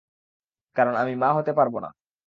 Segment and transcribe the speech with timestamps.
[0.75, 1.89] কারণ আমি মা হতে পারব না।